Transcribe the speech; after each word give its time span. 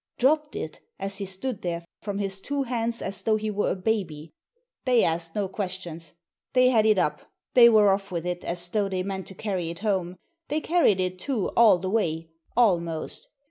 —dropped 0.17 0.55
it, 0.55 0.79
as 0.99 1.17
he 1.17 1.27
stood 1.27 1.61
there, 1.61 1.85
from 2.01 2.17
his 2.17 2.41
two 2.41 2.63
hands 2.63 3.03
as 3.03 3.21
though 3.21 3.35
he 3.35 3.51
were 3.51 3.69
a 3.69 3.75
baby! 3.75 4.33
They 4.83 5.03
asked 5.03 5.35
no 5.35 5.47
questions. 5.47 6.13
They 6.53 6.69
had 6.69 6.87
it 6.87 6.97
up; 6.97 7.29
they 7.53 7.69
were 7.69 7.91
off 7.91 8.09
with 8.09 8.25
it, 8.25 8.43
as 8.43 8.67
though 8.69 8.89
they 8.89 9.03
meant 9.03 9.27
to 9.27 9.35
carry 9.35 9.69
it 9.69 9.81
home. 9.81 10.17
They 10.47 10.59
carried 10.59 10.99
it, 10.99 11.19
too, 11.19 11.49
all 11.49 11.77
the 11.77 11.91
way— 11.91 12.31
almost! 12.57 13.27